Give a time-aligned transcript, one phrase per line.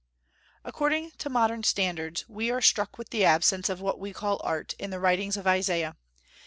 [0.65, 4.73] According to modern standards, we are struck with the absence of what we call art,
[4.79, 5.95] in the writings of Isaiah.